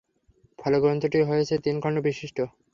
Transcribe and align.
ফলে 0.59 0.77
গ্রন্থটি 0.83 1.19
হয়েছে 1.29 1.53
তিনখণ্ড 1.65 1.97
বিশিষ্ট। 2.07 2.37